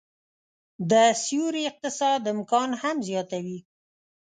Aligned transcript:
د 0.91 0.93
سیوري 1.23 1.63
اقتصاد 1.71 2.21
امکان 2.33 2.69
هم 2.81 2.95
زياتوي 3.07 3.59